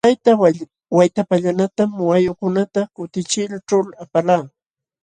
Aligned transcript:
Tayta 0.03 0.31
Waytapallanatam 0.97 1.89
wayukunata 2.09 2.81
kutichiyćhu 2.95 3.77
apalqaa. 4.03 4.43